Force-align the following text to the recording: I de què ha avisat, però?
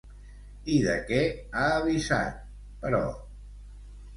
I 0.75 0.77
de 0.85 0.95
què 1.09 1.19
ha 1.61 1.67
avisat, 1.83 2.41
però? 2.87 3.03